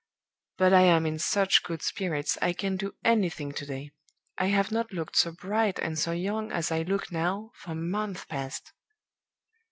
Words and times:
But 0.57 0.73
I 0.73 0.81
am 0.81 1.05
in 1.05 1.19
such 1.19 1.61
good 1.61 1.83
spirits, 1.83 2.35
I 2.41 2.53
can 2.53 2.75
do 2.75 2.95
anything 3.05 3.51
to 3.51 3.67
day. 3.67 3.91
I 4.35 4.47
have 4.47 4.71
not 4.71 4.91
looked 4.91 5.15
so 5.15 5.31
bright 5.31 5.77
and 5.77 5.95
so 5.99 6.11
young 6.11 6.51
as 6.51 6.71
I 6.71 6.81
look 6.81 7.11
now 7.11 7.51
for 7.53 7.75
months 7.75 8.25
past! 8.25 8.73